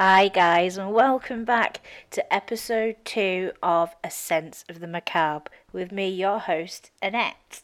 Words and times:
Hi, 0.00 0.28
guys, 0.28 0.78
and 0.78 0.92
welcome 0.92 1.44
back 1.44 1.80
to 2.12 2.32
episode 2.32 2.94
two 3.04 3.50
of 3.60 3.96
A 4.04 4.12
Sense 4.12 4.64
of 4.68 4.78
the 4.78 4.86
Macabre 4.86 5.50
with 5.72 5.90
me, 5.90 6.08
your 6.08 6.38
host, 6.38 6.92
Annette. 7.02 7.62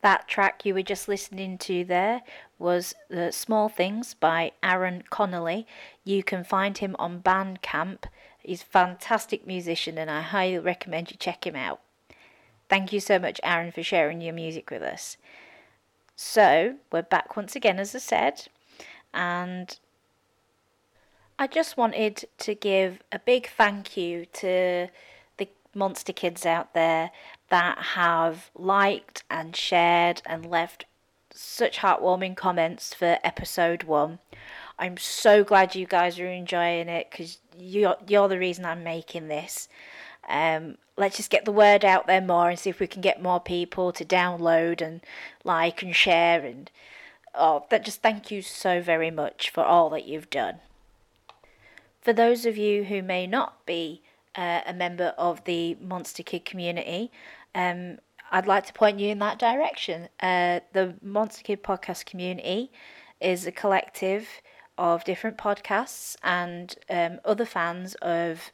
That 0.00 0.26
track 0.26 0.66
you 0.66 0.74
were 0.74 0.82
just 0.82 1.06
listening 1.06 1.56
to 1.58 1.84
there 1.84 2.22
was 2.58 2.96
The 3.08 3.30
Small 3.30 3.68
Things 3.68 4.14
by 4.14 4.50
Aaron 4.60 5.04
Connolly. 5.08 5.68
You 6.02 6.24
can 6.24 6.42
find 6.42 6.76
him 6.76 6.96
on 6.98 7.22
Bandcamp. 7.22 8.06
He's 8.40 8.62
a 8.62 8.64
fantastic 8.64 9.46
musician, 9.46 9.98
and 9.98 10.10
I 10.10 10.22
highly 10.22 10.58
recommend 10.58 11.12
you 11.12 11.16
check 11.16 11.46
him 11.46 11.54
out. 11.54 11.78
Thank 12.68 12.92
you 12.92 12.98
so 12.98 13.20
much, 13.20 13.40
Aaron, 13.44 13.70
for 13.70 13.84
sharing 13.84 14.20
your 14.20 14.34
music 14.34 14.68
with 14.68 14.82
us. 14.82 15.16
So, 16.16 16.74
we're 16.90 17.02
back 17.02 17.36
once 17.36 17.54
again, 17.54 17.78
as 17.78 17.94
I 17.94 18.00
said 18.00 18.48
and 19.12 19.78
I 21.38 21.46
just 21.46 21.76
wanted 21.76 22.24
to 22.38 22.54
give 22.54 23.00
a 23.12 23.18
big 23.18 23.48
thank 23.48 23.96
you 23.96 24.26
to 24.34 24.88
the 25.36 25.48
monster 25.74 26.12
kids 26.12 26.44
out 26.44 26.74
there 26.74 27.10
that 27.48 27.78
have 27.78 28.50
liked 28.56 29.22
and 29.30 29.54
shared 29.54 30.20
and 30.26 30.44
left 30.44 30.84
such 31.32 31.78
heartwarming 31.78 32.36
comments 32.36 32.92
for 32.92 33.18
episode 33.22 33.84
one. 33.84 34.18
I'm 34.78 34.96
so 34.96 35.44
glad 35.44 35.74
you 35.74 35.86
guys 35.86 36.18
are 36.18 36.26
enjoying 36.26 36.88
it 36.88 37.08
because 37.10 37.38
you're, 37.56 37.96
you're 38.06 38.28
the 38.28 38.38
reason 38.38 38.64
I'm 38.64 38.82
making 38.82 39.28
this. 39.28 39.68
Um, 40.28 40.76
let's 40.96 41.16
just 41.16 41.30
get 41.30 41.44
the 41.44 41.52
word 41.52 41.84
out 41.84 42.06
there 42.06 42.20
more 42.20 42.50
and 42.50 42.58
see 42.58 42.70
if 42.70 42.80
we 42.80 42.86
can 42.88 43.00
get 43.00 43.22
more 43.22 43.40
people 43.40 43.92
to 43.92 44.04
download 44.04 44.82
and 44.82 45.00
like 45.44 45.82
and 45.82 45.94
share 45.94 46.44
and 46.44 46.70
oh, 47.38 47.64
that 47.70 47.84
just 47.84 48.02
thank 48.02 48.30
you 48.30 48.42
so 48.42 48.82
very 48.82 49.10
much 49.10 49.50
for 49.50 49.64
all 49.64 49.88
that 49.90 50.06
you've 50.06 50.28
done. 50.28 50.56
For 52.00 52.12
those 52.12 52.44
of 52.44 52.56
you 52.56 52.84
who 52.84 53.02
may 53.02 53.26
not 53.26 53.64
be 53.64 54.02
uh, 54.36 54.60
a 54.66 54.74
member 54.74 55.14
of 55.16 55.44
the 55.44 55.76
Monster 55.80 56.22
Kid 56.22 56.44
community, 56.44 57.10
um, 57.54 57.98
I'd 58.30 58.46
like 58.46 58.66
to 58.66 58.72
point 58.72 59.00
you 59.00 59.08
in 59.08 59.18
that 59.20 59.38
direction. 59.38 60.08
Uh, 60.20 60.60
the 60.72 60.94
Monster 61.02 61.42
Kid 61.42 61.62
podcast 61.62 62.04
community 62.06 62.70
is 63.20 63.46
a 63.46 63.52
collective 63.52 64.28
of 64.76 65.04
different 65.04 65.38
podcasts 65.38 66.16
and 66.22 66.76
um, 66.90 67.20
other 67.24 67.44
fans 67.44 67.94
of 67.96 68.52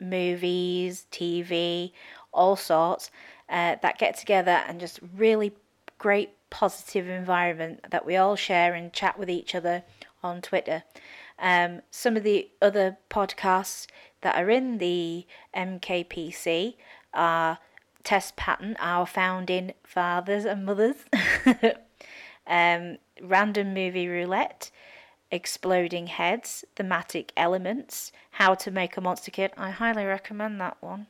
movies, 0.00 1.06
TV, 1.10 1.92
all 2.32 2.56
sorts 2.56 3.10
uh, 3.48 3.76
that 3.82 3.98
get 3.98 4.16
together 4.16 4.62
and 4.66 4.80
just 4.80 5.00
really 5.16 5.52
great 5.98 6.30
positive 6.50 7.08
environment 7.08 7.84
that 7.90 8.06
we 8.06 8.16
all 8.16 8.36
share 8.36 8.74
and 8.74 8.92
chat 8.92 9.18
with 9.18 9.30
each 9.30 9.54
other 9.54 9.82
on 10.22 10.40
Twitter. 10.40 10.84
Um, 11.38 11.82
some 11.90 12.16
of 12.16 12.22
the 12.22 12.50
other 12.62 12.98
podcasts 13.10 13.86
that 14.22 14.36
are 14.36 14.50
in 14.50 14.78
the 14.78 15.26
MKPC 15.54 16.74
are 17.12 17.58
Test 18.04 18.36
Pattern, 18.36 18.76
our 18.78 19.06
founding 19.06 19.74
fathers 19.82 20.44
and 20.44 20.64
mothers, 20.64 20.96
um, 22.46 22.98
Random 23.20 23.74
Movie 23.74 24.08
Roulette, 24.08 24.70
Exploding 25.30 26.06
Heads, 26.06 26.64
Thematic 26.76 27.32
Elements, 27.36 28.12
How 28.32 28.54
to 28.54 28.70
Make 28.70 28.96
a 28.96 29.00
Monster 29.00 29.32
Kid. 29.32 29.50
I 29.56 29.70
highly 29.70 30.04
recommend 30.04 30.60
that 30.60 30.76
one. 30.80 31.08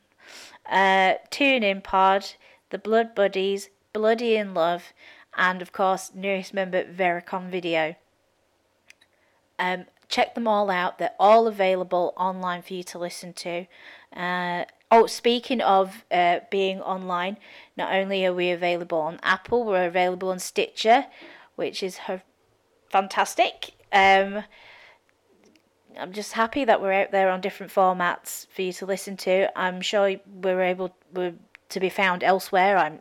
Uh, 0.64 1.14
Tune 1.30 1.62
In 1.62 1.82
Pod, 1.82 2.32
The 2.70 2.78
Blood 2.78 3.14
Buddies, 3.14 3.68
Bloody 3.92 4.36
in 4.36 4.54
Love, 4.54 4.92
and 5.36 5.62
of 5.62 5.72
course, 5.72 6.10
newest 6.14 6.52
member 6.54 6.84
Vericon 6.84 7.50
Video. 7.50 7.94
Um, 9.58 9.86
check 10.08 10.34
them 10.34 10.48
all 10.48 10.70
out. 10.70 10.98
They're 10.98 11.10
all 11.18 11.46
available 11.46 12.14
online 12.16 12.62
for 12.62 12.74
you 12.74 12.82
to 12.84 12.98
listen 12.98 13.32
to. 13.34 13.66
Uh, 14.14 14.64
oh, 14.90 15.06
speaking 15.06 15.60
of 15.60 16.04
uh, 16.10 16.40
being 16.50 16.80
online, 16.80 17.36
not 17.76 17.92
only 17.92 18.24
are 18.26 18.34
we 18.34 18.50
available 18.50 18.98
on 18.98 19.18
Apple, 19.22 19.64
we're 19.64 19.86
available 19.86 20.30
on 20.30 20.38
Stitcher, 20.38 21.06
which 21.56 21.82
is 21.82 21.98
her- 21.98 22.22
fantastic. 22.88 23.72
Um, 23.92 24.44
I'm 25.98 26.12
just 26.12 26.32
happy 26.34 26.64
that 26.64 26.82
we're 26.82 26.92
out 26.92 27.10
there 27.10 27.30
on 27.30 27.40
different 27.40 27.72
formats 27.72 28.46
for 28.54 28.62
you 28.62 28.72
to 28.74 28.86
listen 28.86 29.16
to. 29.18 29.58
I'm 29.58 29.80
sure 29.80 30.16
we're 30.26 30.62
able 30.62 30.94
we're 31.12 31.34
to 31.70 31.80
be 31.80 31.88
found 31.88 32.22
elsewhere. 32.22 32.76
I'm 32.76 33.00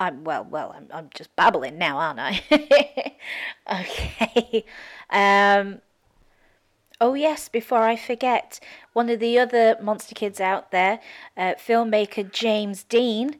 I'm 0.00 0.24
well, 0.24 0.46
well, 0.48 0.74
I'm, 0.74 0.88
I'm 0.92 1.10
just 1.14 1.34
babbling 1.36 1.76
now, 1.76 1.98
aren't 1.98 2.18
I? 2.18 3.14
okay. 3.80 4.64
Um, 5.10 5.82
oh 7.02 7.12
yes, 7.12 7.50
before 7.50 7.82
I 7.82 7.96
forget, 7.96 8.58
one 8.94 9.10
of 9.10 9.20
the 9.20 9.38
other 9.38 9.76
monster 9.82 10.14
kids 10.14 10.40
out 10.40 10.70
there, 10.70 11.00
uh, 11.36 11.52
filmmaker 11.54 12.32
James 12.32 12.82
Dean, 12.84 13.36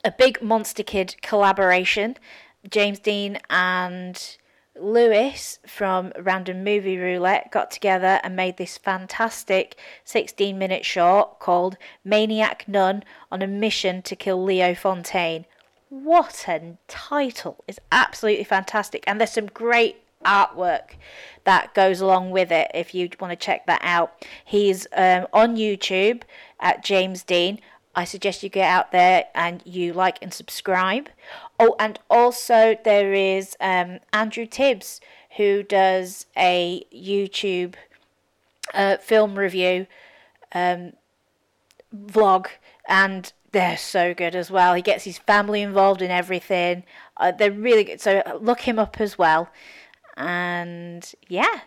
a 0.03 0.11
big 0.11 0.41
Monster 0.41 0.83
Kid 0.83 1.15
collaboration. 1.21 2.17
James 2.69 2.99
Dean 2.99 3.39
and 3.49 4.37
Lewis 4.79 5.59
from 5.67 6.11
Random 6.19 6.63
Movie 6.63 6.97
Roulette 6.97 7.51
got 7.51 7.71
together 7.71 8.19
and 8.23 8.35
made 8.35 8.57
this 8.57 8.77
fantastic 8.77 9.77
16 10.05 10.57
minute 10.57 10.85
short 10.85 11.39
called 11.39 11.77
Maniac 12.03 12.67
Nun 12.67 13.03
on 13.31 13.41
a 13.41 13.47
Mission 13.47 14.01
to 14.03 14.15
Kill 14.15 14.41
Leo 14.41 14.73
Fontaine. 14.73 15.45
What 15.89 16.45
a 16.47 16.77
title! 16.87 17.63
It's 17.67 17.79
absolutely 17.91 18.45
fantastic, 18.45 19.03
and 19.05 19.19
there's 19.19 19.33
some 19.33 19.47
great 19.47 19.97
artwork 20.25 20.95
that 21.43 21.73
goes 21.73 21.99
along 21.99 22.31
with 22.31 22.51
it 22.51 22.71
if 22.73 22.93
you 22.93 23.09
want 23.19 23.31
to 23.31 23.45
check 23.45 23.65
that 23.65 23.81
out. 23.83 24.25
He's 24.45 24.87
um, 24.95 25.27
on 25.33 25.57
YouTube 25.57 26.21
at 26.59 26.83
James 26.83 27.23
Dean. 27.23 27.59
I 27.95 28.05
suggest 28.05 28.43
you 28.43 28.49
get 28.49 28.69
out 28.69 28.91
there 28.91 29.25
and 29.35 29.61
you 29.65 29.93
like 29.93 30.17
and 30.21 30.33
subscribe. 30.33 31.09
Oh, 31.59 31.75
and 31.79 31.99
also 32.09 32.77
there 32.83 33.13
is 33.13 33.55
um, 33.59 33.99
Andrew 34.13 34.45
Tibbs 34.45 35.01
who 35.37 35.63
does 35.63 36.25
a 36.37 36.85
YouTube 36.93 37.75
uh, 38.73 38.97
film 38.97 39.37
review 39.37 39.87
um, 40.53 40.93
vlog, 41.95 42.47
and 42.87 43.31
they're 43.51 43.77
so 43.77 44.13
good 44.13 44.35
as 44.35 44.49
well. 44.49 44.73
He 44.73 44.81
gets 44.81 45.03
his 45.03 45.17
family 45.17 45.61
involved 45.61 46.01
in 46.01 46.11
everything. 46.11 46.83
Uh, 47.17 47.31
they're 47.31 47.51
really 47.51 47.83
good. 47.83 48.01
So 48.01 48.21
look 48.41 48.61
him 48.61 48.79
up 48.79 48.99
as 48.99 49.17
well. 49.17 49.49
And 50.17 51.09
yeah, 51.27 51.61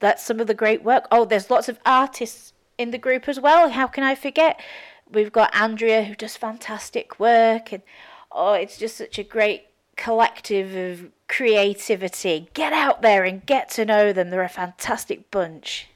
that's 0.00 0.24
some 0.24 0.40
of 0.40 0.46
the 0.46 0.54
great 0.54 0.82
work. 0.82 1.06
Oh, 1.10 1.24
there's 1.24 1.50
lots 1.50 1.68
of 1.68 1.78
artists 1.84 2.52
in 2.78 2.90
the 2.90 2.98
group 2.98 3.28
as 3.28 3.40
well. 3.40 3.70
How 3.70 3.86
can 3.86 4.04
I 4.04 4.14
forget? 4.14 4.60
We've 5.14 5.32
got 5.32 5.54
Andrea 5.54 6.02
who 6.04 6.14
does 6.14 6.36
fantastic 6.36 7.20
work, 7.20 7.72
and 7.72 7.82
oh, 8.32 8.54
it's 8.54 8.76
just 8.76 8.96
such 8.96 9.18
a 9.18 9.24
great 9.24 9.66
collective 9.96 10.74
of 10.74 11.10
creativity. 11.28 12.48
Get 12.52 12.72
out 12.72 13.02
there 13.02 13.24
and 13.24 13.46
get 13.46 13.70
to 13.70 13.84
know 13.84 14.12
them. 14.12 14.30
They're 14.30 14.42
a 14.42 14.48
fantastic 14.48 15.30
bunch. 15.30 15.88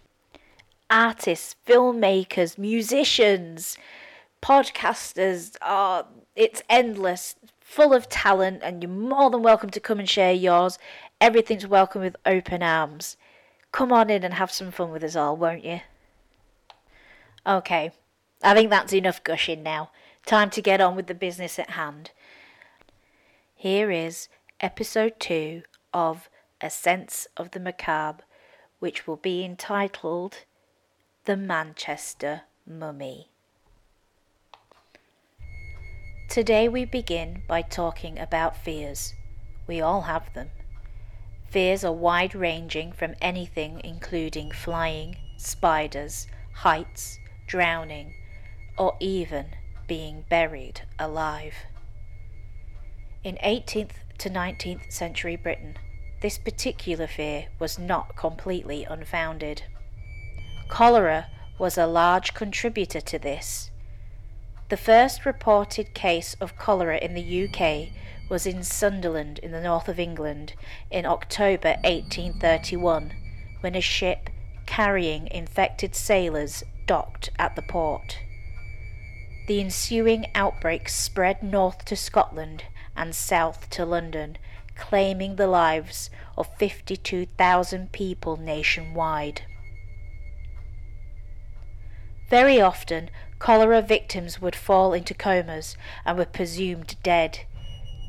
Artists, 0.88 1.56
filmmakers, 1.66 2.56
musicians, 2.56 3.76
podcasters 4.42 5.56
are 5.60 6.06
it's 6.36 6.62
endless 6.68 7.34
full 7.60 7.92
of 7.92 8.08
talent 8.08 8.60
and 8.62 8.82
you're 8.82 8.90
more 8.90 9.30
than 9.30 9.42
welcome 9.42 9.70
to 9.70 9.80
come 9.80 9.98
and 9.98 10.08
share 10.08 10.32
yours 10.32 10.78
everything's 11.20 11.66
welcome 11.66 12.00
with 12.00 12.16
open 12.24 12.62
arms 12.62 13.16
come 13.72 13.92
on 13.92 14.08
in 14.08 14.22
and 14.22 14.34
have 14.34 14.50
some 14.50 14.70
fun 14.70 14.90
with 14.90 15.02
us 15.02 15.16
all 15.16 15.36
won't 15.36 15.64
you 15.64 15.80
okay 17.46 17.90
i 18.43 18.55
think 18.55 18.70
that's 18.70 18.93
enough 18.93 19.23
gushing 19.25 19.62
now 19.62 19.90
time 20.26 20.50
to 20.50 20.62
get 20.62 20.81
on 20.81 20.96
with 20.96 21.06
the 21.06 21.14
business 21.14 21.58
at 21.58 21.70
hand 21.70 22.11
here 23.55 23.90
is 23.90 24.29
episode 24.61 25.19
2 25.19 25.62
of 25.93 26.29
a 26.61 26.70
sense 26.70 27.26
of 27.37 27.50
the 27.52 27.61
macabre 27.61 28.25
which 28.79 29.06
will 29.06 29.17
be 29.17 29.44
entitled 29.44 30.44
the 31.25 31.37
manchester 31.37 32.43
mummy 32.67 33.29
Today 36.29 36.69
we 36.69 36.85
begin 36.85 37.43
by 37.49 37.62
talking 37.62 38.19
about 38.19 38.55
fears. 38.55 39.14
We 39.67 39.81
all 39.81 40.02
have 40.02 40.31
them. 40.35 40.50
Fears 41.49 41.85
are 41.85 41.93
wide 41.93 42.35
ranging 42.35 42.93
from 42.93 43.14
anything 43.23 43.81
including 43.82 44.50
flying, 44.50 45.17
spiders, 45.38 46.26
heights, 46.52 47.19
drowning, 47.46 48.12
or 48.78 48.96
even 49.00 49.46
being 49.86 50.25
buried 50.28 50.82
alive. 50.98 51.54
In 53.25 53.36
18th 53.44 53.92
to 54.19 54.30
19th 54.30 54.92
century 54.92 55.36
Britain, 55.36 55.76
this 56.20 56.38
particular 56.38 57.06
fear 57.06 57.46
was 57.58 57.78
not 57.78 58.16
completely 58.16 58.84
unfounded. 58.84 59.62
Cholera 60.69 61.26
was 61.58 61.76
a 61.76 61.86
large 61.86 62.34
contributor 62.34 63.00
to 63.00 63.19
this. 63.19 63.70
The 64.69 64.76
first 64.76 65.25
reported 65.25 65.94
case 65.94 66.36
of 66.40 66.58
cholera 66.58 66.98
in 66.98 67.14
the 67.14 67.48
UK 67.48 67.88
was 68.28 68.46
in 68.46 68.62
Sunderland 68.62 69.38
in 69.38 69.52
the 69.52 69.62
north 69.62 69.88
of 69.88 69.98
England 69.98 70.52
in 70.90 71.06
October 71.06 71.76
1831 71.84 73.14
when 73.60 73.75
a 73.75 73.80
ship 73.80 74.28
carrying 74.66 75.26
infected 75.28 75.94
sailors 75.94 76.62
docked 76.86 77.30
at 77.38 77.56
the 77.56 77.62
port. 77.62 78.19
The 79.48 79.62
ensuing 79.62 80.26
outbreak 80.34 80.90
spread 80.90 81.42
north 81.42 81.86
to 81.86 81.96
Scotland 81.96 82.64
and 82.94 83.14
south 83.14 83.70
to 83.70 83.86
London, 83.86 84.36
claiming 84.76 85.36
the 85.36 85.46
lives 85.46 86.10
of 86.36 86.54
52,000 86.58 87.90
people 87.90 88.36
nationwide. 88.36 89.40
Very 92.28 92.60
often, 92.60 93.08
cholera 93.38 93.80
victims 93.80 94.38
would 94.38 94.54
fall 94.54 94.92
into 94.92 95.14
comas 95.14 95.78
and 96.04 96.18
were 96.18 96.26
presumed 96.26 96.96
dead. 97.02 97.46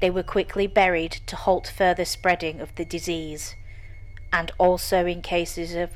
They 0.01 0.09
were 0.09 0.23
quickly 0.23 0.67
buried 0.67 1.21
to 1.27 1.37
halt 1.37 1.71
further 1.73 2.03
spreading 2.03 2.59
of 2.59 2.75
the 2.75 2.83
disease. 2.83 3.55
And 4.33 4.51
also 4.57 5.05
in 5.05 5.21
cases 5.21 5.73
of 5.73 5.95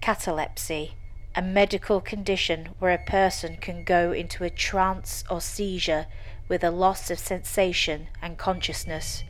catalepsy, 0.00 0.94
a 1.34 1.42
medical 1.42 2.00
condition 2.00 2.70
where 2.80 2.92
a 2.92 3.10
person 3.10 3.56
can 3.56 3.84
go 3.84 4.10
into 4.10 4.42
a 4.42 4.50
trance 4.50 5.22
or 5.30 5.40
seizure 5.40 6.06
with 6.48 6.64
a 6.64 6.70
loss 6.70 7.10
of 7.10 7.18
sensation 7.18 8.08
and 8.20 8.36
consciousness, 8.36 9.22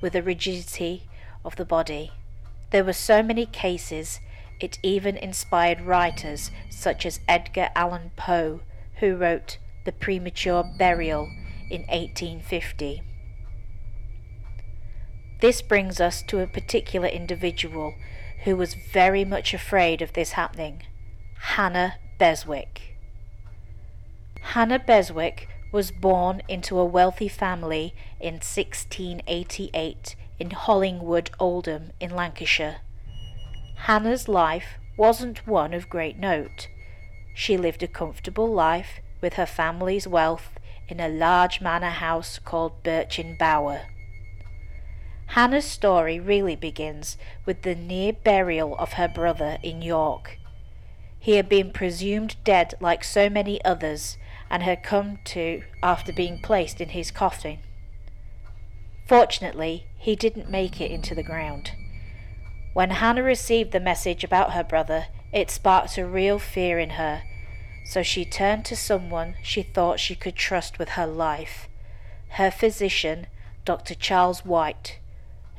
with 0.00 0.14
a 0.14 0.22
rigidity 0.22 1.08
of 1.44 1.56
the 1.56 1.64
body. 1.64 2.12
There 2.70 2.84
were 2.84 2.92
so 2.92 3.22
many 3.22 3.46
cases, 3.46 4.20
it 4.60 4.78
even 4.82 5.16
inspired 5.16 5.80
writers 5.80 6.52
such 6.70 7.04
as 7.04 7.18
Edgar 7.26 7.70
Allan 7.74 8.12
Poe, 8.16 8.60
who 9.00 9.16
wrote 9.16 9.58
The 9.84 9.92
Premature 9.92 10.62
Burial 10.78 11.28
in 11.68 11.82
1850. 11.82 13.02
This 15.40 15.62
brings 15.62 16.00
us 16.00 16.22
to 16.24 16.40
a 16.40 16.46
particular 16.46 17.08
individual 17.08 17.94
who 18.44 18.56
was 18.56 18.74
very 18.74 19.24
much 19.24 19.52
afraid 19.52 20.00
of 20.00 20.12
this 20.12 20.32
happening 20.32 20.82
Hannah 21.42 21.94
Beswick. 22.18 22.96
Hannah 24.40 24.78
Beswick 24.78 25.48
was 25.72 25.90
born 25.90 26.42
into 26.48 26.78
a 26.78 26.84
wealthy 26.84 27.28
family 27.28 27.94
in 28.20 28.34
1688 28.34 30.16
in 30.38 30.50
Hollinwood 30.50 31.30
Oldham 31.40 31.92
in 31.98 32.10
Lancashire. 32.10 32.82
Hannah's 33.86 34.28
life 34.28 34.78
wasn't 34.96 35.46
one 35.46 35.72
of 35.72 35.88
great 35.88 36.18
note. 36.18 36.68
She 37.34 37.56
lived 37.56 37.82
a 37.82 37.88
comfortable 37.88 38.52
life 38.52 39.00
with 39.22 39.34
her 39.34 39.46
family's 39.46 40.06
wealth 40.06 40.58
in 40.88 41.00
a 41.00 41.08
large 41.08 41.60
manor 41.60 41.90
house 41.90 42.38
called 42.38 42.84
Birchin 42.84 43.38
Bower. 43.38 43.86
Hannah's 45.28 45.64
story 45.64 46.20
really 46.20 46.54
begins 46.54 47.16
with 47.46 47.62
the 47.62 47.74
near 47.74 48.12
burial 48.12 48.76
of 48.76 48.92
her 48.92 49.08
brother 49.08 49.58
in 49.62 49.80
York. 49.80 50.36
He 51.20 51.36
had 51.36 51.48
been 51.48 51.70
presumed 51.70 52.36
dead 52.42 52.74
like 52.80 53.04
so 53.04 53.30
many 53.30 53.62
others 53.64 54.18
and 54.50 54.62
had 54.62 54.82
come 54.82 55.18
to 55.26 55.62
after 55.82 56.12
being 56.12 56.40
placed 56.42 56.80
in 56.80 56.88
his 56.88 57.12
coffin. 57.12 57.58
Fortunately, 59.06 59.86
he 59.96 60.16
didn't 60.16 60.50
make 60.50 60.80
it 60.80 60.90
into 60.90 61.14
the 61.14 61.22
ground. 61.22 61.72
When 62.72 62.90
Hannah 62.90 63.22
received 63.22 63.70
the 63.70 63.80
message 63.80 64.24
about 64.24 64.54
her 64.54 64.64
brother, 64.64 65.06
it 65.32 65.50
sparked 65.50 65.98
a 65.98 66.06
real 66.06 66.38
fear 66.38 66.78
in 66.78 66.90
her, 66.90 67.22
so 67.84 68.02
she 68.02 68.24
turned 68.24 68.64
to 68.64 68.76
someone 68.76 69.36
she 69.42 69.62
thought 69.62 70.00
she 70.00 70.16
could 70.16 70.36
trust 70.36 70.78
with 70.78 70.90
her 70.90 71.06
life 71.06 71.68
her 72.34 72.50
physician, 72.50 73.26
Dr. 73.64 73.94
Charles 73.94 74.44
White 74.44 74.98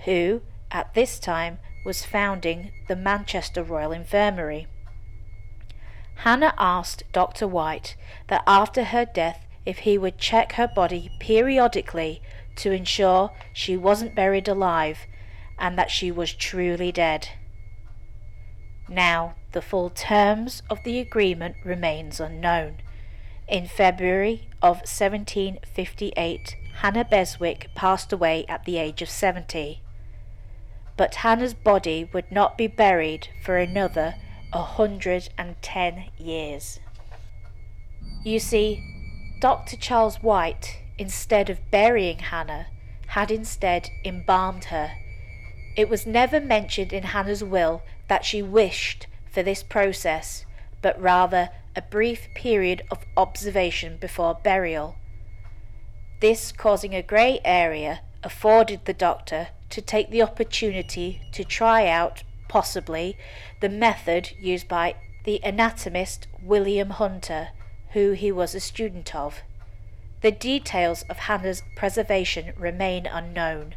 who, 0.06 0.42
at 0.72 0.94
this 0.94 1.20
time, 1.20 1.60
was 1.86 2.06
founding 2.06 2.72
the 2.88 2.96
Manchester 2.96 3.62
Royal 3.62 3.92
Infirmary. 3.92 4.68
Hannah 6.24 6.54
asked 6.58 7.04
Dr. 7.12 7.48
White 7.48 7.96
that 8.28 8.44
after 8.46 8.86
her 8.86 9.06
death 9.06 9.46
if 9.66 9.80
he 9.80 9.98
would 9.98 10.18
check 10.18 10.54
her 10.54 10.68
body 10.68 11.12
periodically 11.20 12.22
to 12.58 12.72
ensure 12.72 13.32
she 13.54 13.76
wasn't 13.76 14.16
buried 14.16 14.48
alive 14.48 15.00
and 15.58 15.78
that 15.78 15.92
she 15.92 16.12
was 16.12 16.34
truly 16.34 16.92
dead. 16.92 17.30
Now, 18.88 19.36
the 19.52 19.62
full 19.62 19.90
terms 19.90 20.64
of 20.70 20.84
the 20.84 21.00
agreement 21.00 21.56
remains 21.64 22.20
unknown. 22.20 22.78
In 23.48 23.68
February 23.68 24.48
of 24.62 24.78
1758, 24.78 26.56
Hannah 26.82 27.06
Beswick 27.06 27.70
passed 27.76 28.14
away 28.14 28.46
at 28.48 28.66
the 28.66 28.78
age 28.78 29.02
of 29.02 29.10
70 29.10 29.82
but 30.98 31.16
Hannah's 31.16 31.56
body 31.56 32.08
would 32.14 32.32
not 32.32 32.60
be 32.60 32.68
buried 32.68 33.30
for 33.42 33.58
another 33.58 34.14
a 34.54 34.64
hundred 34.64 35.30
and 35.38 35.56
ten 35.62 36.06
years. 36.18 36.80
You 38.24 38.40
see, 38.40 38.84
Dr. 39.40 39.76
Charles 39.76 40.18
White, 40.18 40.78
instead 40.98 41.50
of 41.50 41.72
burying 41.72 42.20
Hannah, 42.20 42.68
had 43.08 43.32
instead 43.32 43.90
embalmed 44.06 44.66
her. 44.66 44.92
It 45.76 45.90
was 45.90 46.06
never 46.06 46.40
mentioned 46.40 46.94
in 46.94 47.04
Hannah's 47.04 47.44
will 47.44 47.82
that 48.08 48.26
she 48.26 48.42
wished 48.42 49.08
for 49.32 49.42
this 49.42 49.64
process, 49.64 50.46
but 50.82 51.02
rather 51.02 51.50
a 51.76 51.82
brief 51.82 52.28
period 52.36 52.84
of 52.92 53.00
observation 53.16 53.98
before 53.98 54.38
burial. 54.44 54.96
This 56.20 56.52
causing 56.52 56.94
a 56.94 57.02
grey 57.02 57.40
area 57.44 58.02
afforded 58.24 58.86
the 58.86 58.94
doctor 58.94 59.48
to 59.70 59.82
take 59.82 60.12
the 60.12 60.22
opportunity 60.22 61.22
to 61.32 61.44
try 61.44 61.88
out, 61.88 62.24
possibly, 62.52 63.18
the 63.62 63.70
method 63.70 64.34
used 64.38 64.68
by 64.68 64.94
the 65.24 65.40
anatomist 65.42 66.28
William 66.44 66.90
Hunter, 66.90 67.48
who 67.94 68.12
he 68.12 68.30
was 68.30 68.54
a 68.54 68.60
student 68.60 69.16
of. 69.16 69.40
The 70.20 70.32
details 70.32 71.04
of 71.04 71.20
Hannah's 71.20 71.64
preservation 71.78 72.52
remain 72.58 73.06
unknown. 73.06 73.76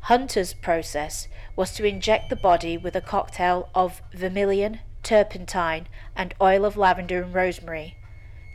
Hunter's 0.00 0.54
process 0.54 1.28
was 1.54 1.72
to 1.74 1.86
inject 1.86 2.30
the 2.30 2.36
body 2.36 2.76
with 2.76 2.96
a 2.96 3.00
cocktail 3.00 3.68
of 3.76 4.02
vermilion, 4.12 4.80
turpentine, 5.04 5.86
and 6.16 6.34
oil 6.42 6.64
of 6.64 6.76
lavender 6.76 7.22
and 7.22 7.32
rosemary. 7.32 7.96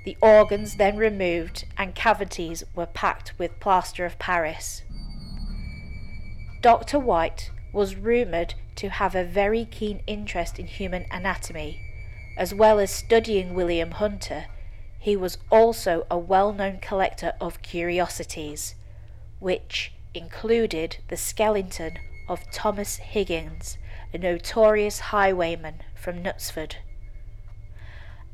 The 0.03 0.17
organs 0.21 0.75
then 0.75 0.97
removed 0.97 1.63
and 1.77 1.95
cavities 1.95 2.65
were 2.75 2.87
packed 2.87 3.39
with 3.39 3.61
plaster 3.61 4.05
of 4.05 4.19
Paris. 4.19 4.81
Dr. 6.59 6.99
White 6.99 7.51
was 7.71 7.95
rumoured 7.95 8.55
to 8.79 8.87
have 8.87 9.13
a 9.13 9.25
very 9.25 9.65
keen 9.65 10.01
interest 10.07 10.57
in 10.57 10.65
human 10.65 11.05
anatomy. 11.11 11.81
As 12.37 12.53
well 12.53 12.79
as 12.79 12.89
studying 12.89 13.53
William 13.53 13.91
Hunter, 13.91 14.45
he 14.97 15.17
was 15.17 15.37
also 15.51 16.07
a 16.09 16.17
well 16.17 16.53
known 16.53 16.79
collector 16.81 17.33
of 17.41 17.61
curiosities, 17.61 18.75
which 19.39 19.91
included 20.13 20.97
the 21.09 21.17
skeleton 21.17 21.97
of 22.29 22.49
Thomas 22.51 22.95
Higgins, 22.97 23.77
a 24.13 24.17
notorious 24.17 24.99
highwayman 25.11 25.81
from 25.93 26.23
Knutsford. 26.23 26.75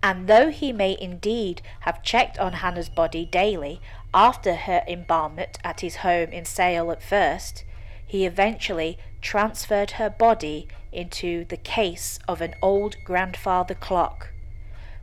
And 0.03 0.27
though 0.27 0.51
he 0.51 0.71
may 0.71 0.95
indeed 1.01 1.63
have 1.79 2.03
checked 2.03 2.37
on 2.37 2.53
Hannah's 2.53 2.89
body 2.89 3.25
daily 3.25 3.81
after 4.13 4.53
her 4.53 4.83
embalmment 4.87 5.57
at 5.63 5.81
his 5.81 5.97
home 5.97 6.29
in 6.29 6.45
Sale 6.45 6.91
at 6.91 7.01
first, 7.01 7.63
he 8.05 8.25
eventually 8.25 8.97
transferred 9.21 9.91
her 9.91 10.09
body 10.09 10.67
into 10.91 11.45
the 11.45 11.57
case 11.57 12.19
of 12.27 12.41
an 12.41 12.55
old 12.61 12.95
grandfather 13.03 13.73
clock, 13.73 14.31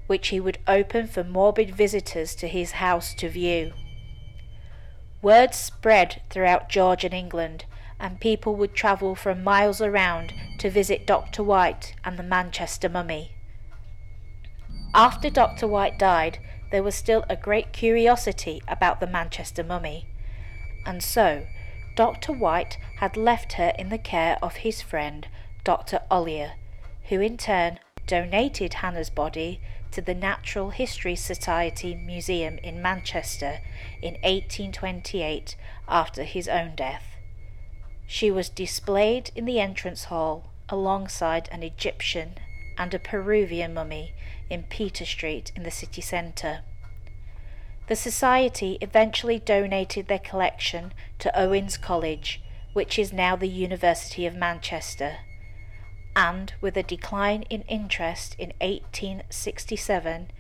which 0.06 0.28
he 0.28 0.40
would 0.40 0.58
open 0.66 1.06
for 1.06 1.24
morbid 1.24 1.74
visitors 1.74 2.34
to 2.34 2.48
his 2.48 2.72
house 2.72 3.14
to 3.14 3.28
view. 3.28 3.72
Word 5.20 5.54
spread 5.54 6.22
throughout 6.30 6.68
Georgian 6.68 7.12
England, 7.12 7.64
and 8.00 8.20
people 8.20 8.56
would 8.56 8.74
travel 8.74 9.14
from 9.14 9.44
miles 9.44 9.80
around 9.80 10.32
to 10.58 10.70
visit 10.70 11.06
Dr. 11.06 11.42
White 11.42 11.94
and 12.04 12.18
the 12.18 12.24
Manchester 12.24 12.88
mummy. 12.88 13.32
After 14.94 15.30
Dr. 15.30 15.68
White 15.68 15.98
died, 15.98 16.38
there 16.72 16.82
was 16.82 16.94
still 16.94 17.24
a 17.28 17.36
great 17.36 17.72
curiosity 17.72 18.62
about 18.66 18.98
the 18.98 19.06
Manchester 19.06 19.62
mummy, 19.62 20.08
and 20.84 21.02
so 21.02 21.46
Dr. 21.94 22.32
White 22.32 22.78
had 22.98 23.16
left 23.16 23.54
her 23.54 23.72
in 23.78 23.90
the 23.90 23.98
care 23.98 24.38
of 24.42 24.56
his 24.56 24.80
friend, 24.80 25.28
Dr. 25.64 26.00
Ollier, 26.10 26.52
who 27.08 27.20
in 27.20 27.36
turn 27.36 27.78
donated 28.06 28.74
Hannah's 28.74 29.10
body 29.10 29.60
to 29.90 30.00
the 30.00 30.14
Natural 30.14 30.70
History 30.70 31.14
Society 31.14 31.94
Museum 31.94 32.58
in 32.58 32.80
Manchester 32.80 33.60
in 34.00 34.14
1828 34.14 35.56
after 35.86 36.24
his 36.24 36.48
own 36.48 36.74
death. 36.74 37.16
She 38.06 38.30
was 38.30 38.48
displayed 38.48 39.30
in 39.36 39.44
the 39.44 39.60
entrance 39.60 40.04
hall 40.04 40.50
alongside 40.68 41.48
an 41.52 41.62
Egyptian 41.62 42.38
and 42.78 42.94
a 42.94 42.98
Peruvian 42.98 43.74
mummy 43.74 44.14
in 44.48 44.62
Peter 44.64 45.04
Street 45.04 45.52
in 45.54 45.62
the 45.62 45.70
city 45.70 46.00
centre. 46.00 46.60
The 47.92 47.96
Society 47.96 48.78
eventually 48.80 49.38
donated 49.38 50.08
their 50.08 50.18
collection 50.18 50.94
to 51.18 51.38
Owens 51.38 51.76
College, 51.76 52.40
which 52.72 52.98
is 52.98 53.12
now 53.12 53.36
the 53.36 53.46
University 53.46 54.24
of 54.24 54.34
Manchester. 54.34 55.18
And 56.16 56.54
with 56.62 56.78
a 56.78 56.82
decline 56.82 57.42
in 57.50 57.60
interest 57.68 58.34
in 58.38 58.54
1867, 58.62 60.30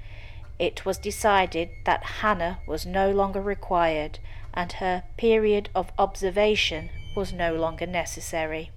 it 0.58 0.86
was 0.86 0.96
decided 0.96 1.68
that 1.84 2.22
Hannah 2.22 2.60
was 2.66 2.86
no 2.86 3.10
longer 3.10 3.42
required 3.42 4.18
and 4.54 4.72
her 4.72 5.02
period 5.18 5.68
of 5.74 5.92
observation 5.98 6.88
was 7.14 7.34
no 7.34 7.54
longer 7.54 7.86
necessary. 7.86 8.70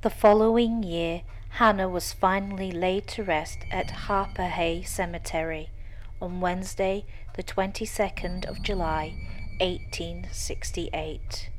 The 0.00 0.08
following 0.08 0.82
year, 0.82 1.20
Hannah 1.60 1.90
was 1.90 2.14
finally 2.14 2.72
laid 2.72 3.06
to 3.08 3.22
rest 3.22 3.58
at 3.70 4.06
Harpurhey 4.06 4.86
Cemetery 4.86 5.68
on 6.20 6.40
Wednesday, 6.40 7.04
the 7.36 7.42
22nd 7.42 8.46
of 8.46 8.62
July, 8.62 9.14
1868. 9.60 11.50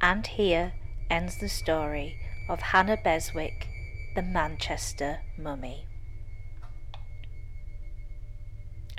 And 0.00 0.26
here 0.26 0.72
ends 1.10 1.38
the 1.38 1.48
story 1.48 2.16
of 2.48 2.60
Hannah 2.60 2.98
Beswick, 3.02 3.68
the 4.14 4.22
Manchester 4.22 5.20
Mummy. 5.36 5.86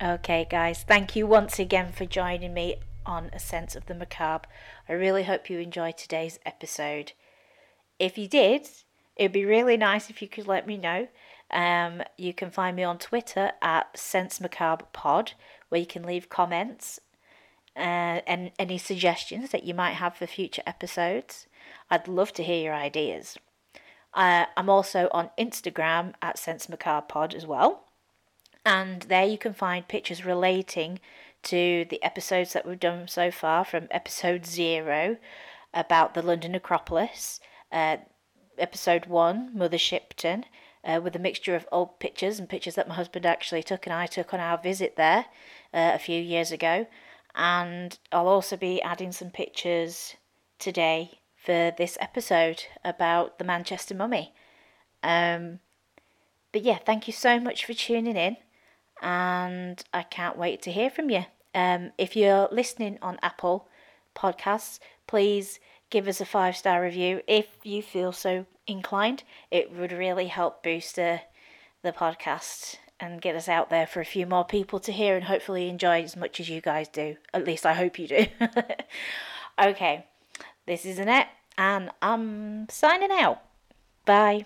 Okay, 0.01 0.45
guys, 0.49 0.83
thank 0.87 1.15
you 1.15 1.25
once 1.25 1.57
again 1.59 1.91
for 1.91 2.05
joining 2.05 2.53
me 2.53 2.75
on 3.05 3.29
A 3.33 3.39
Sense 3.39 3.75
of 3.75 3.85
the 3.85 3.95
Macabre. 3.95 4.47
I 4.89 4.93
really 4.93 5.23
hope 5.23 5.49
you 5.49 5.59
enjoyed 5.59 5.97
today's 5.97 6.39
episode. 6.45 7.13
If 7.99 8.17
you 8.17 8.27
did, 8.27 8.67
it'd 9.21 9.31
be 9.31 9.45
really 9.45 9.77
nice 9.77 10.09
if 10.09 10.19
you 10.19 10.27
could 10.27 10.47
let 10.47 10.65
me 10.65 10.77
know. 10.77 11.07
Um, 11.51 12.01
you 12.17 12.33
can 12.33 12.49
find 12.49 12.75
me 12.75 12.83
on 12.83 12.97
Twitter 12.97 13.51
at 13.61 13.95
Sense 13.95 14.41
Macabre 14.41 14.85
Pod, 14.93 15.33
where 15.69 15.79
you 15.79 15.85
can 15.85 16.01
leave 16.03 16.27
comments 16.27 16.99
uh, 17.75 18.25
and 18.25 18.51
any 18.57 18.79
suggestions 18.79 19.51
that 19.51 19.63
you 19.63 19.75
might 19.75 19.93
have 19.93 20.15
for 20.15 20.25
future 20.25 20.63
episodes. 20.65 21.45
I'd 21.91 22.07
love 22.07 22.33
to 22.33 22.43
hear 22.43 22.63
your 22.63 22.73
ideas. 22.73 23.37
Uh, 24.15 24.45
I'm 24.57 24.69
also 24.69 25.07
on 25.11 25.29
Instagram 25.37 26.13
at 26.19 26.39
Sense 26.39 26.67
Macabre 26.67 27.05
Pod 27.07 27.35
as 27.35 27.45
well, 27.45 27.83
and 28.65 29.03
there 29.03 29.25
you 29.25 29.37
can 29.37 29.53
find 29.53 29.87
pictures 29.87 30.25
relating 30.25 30.99
to 31.43 31.85
the 31.91 32.01
episodes 32.01 32.53
that 32.53 32.65
we've 32.65 32.79
done 32.79 33.07
so 33.07 33.29
far, 33.29 33.65
from 33.65 33.87
episode 33.91 34.47
zero 34.47 35.17
about 35.75 36.15
the 36.15 36.23
London 36.23 36.53
Necropolis, 36.53 37.39
uh, 37.71 37.97
episode 38.61 39.07
one, 39.07 39.51
Mother 39.53 39.77
Shipton, 39.77 40.45
uh, 40.83 40.99
with 41.03 41.15
a 41.15 41.19
mixture 41.19 41.55
of 41.55 41.67
old 41.71 41.99
pictures 41.99 42.39
and 42.39 42.47
pictures 42.47 42.75
that 42.75 42.87
my 42.87 42.95
husband 42.95 43.25
actually 43.25 43.63
took 43.63 43.85
and 43.85 43.93
I 43.93 44.05
took 44.05 44.33
on 44.33 44.39
our 44.39 44.57
visit 44.57 44.95
there 44.95 45.25
uh, 45.73 45.91
a 45.93 45.99
few 45.99 46.21
years 46.21 46.51
ago. 46.51 46.87
And 47.35 47.97
I'll 48.11 48.27
also 48.27 48.57
be 48.57 48.81
adding 48.81 49.11
some 49.11 49.29
pictures 49.29 50.15
today 50.59 51.19
for 51.35 51.73
this 51.77 51.97
episode 51.99 52.63
about 52.83 53.39
the 53.39 53.45
Manchester 53.45 53.95
Mummy. 53.95 54.33
Um, 55.03 55.59
but 56.51 56.61
yeah, 56.61 56.77
thank 56.77 57.07
you 57.07 57.13
so 57.13 57.39
much 57.39 57.65
for 57.65 57.73
tuning 57.73 58.17
in, 58.17 58.37
and 59.01 59.83
I 59.93 60.03
can't 60.03 60.37
wait 60.37 60.61
to 60.63 60.71
hear 60.71 60.89
from 60.89 61.09
you. 61.09 61.25
Um, 61.55 61.91
if 61.97 62.15
you're 62.15 62.49
listening 62.51 62.99
on 63.01 63.19
Apple 63.23 63.67
Podcasts, 64.15 64.79
please 65.07 65.59
give 65.89 66.07
us 66.07 66.21
a 66.21 66.25
five 66.25 66.55
star 66.55 66.81
review 66.81 67.21
if 67.27 67.47
you 67.63 67.81
feel 67.81 68.11
so 68.11 68.45
inclined. 68.67 69.23
It 69.49 69.71
would 69.71 69.91
really 69.91 70.27
help 70.27 70.63
boost 70.63 70.97
uh, 70.97 71.19
the 71.83 71.91
podcast 71.91 72.77
and 72.99 73.21
get 73.21 73.35
us 73.35 73.49
out 73.49 73.69
there 73.69 73.87
for 73.87 73.99
a 73.99 74.05
few 74.05 74.25
more 74.25 74.45
people 74.45 74.79
to 74.79 74.91
hear 74.91 75.15
and 75.15 75.25
hopefully 75.25 75.67
enjoy 75.67 76.03
as 76.03 76.15
much 76.15 76.39
as 76.39 76.49
you 76.49 76.61
guys 76.61 76.87
do. 76.87 77.17
At 77.33 77.45
least 77.45 77.65
I 77.65 77.73
hope 77.73 77.97
you 77.97 78.07
do. 78.07 78.25
okay, 79.61 80.05
this 80.67 80.85
is 80.85 80.99
Annette 80.99 81.29
and 81.57 81.89
I'm 82.01 82.69
signing 82.69 83.11
out. 83.11 83.41
Bye. 84.05 84.45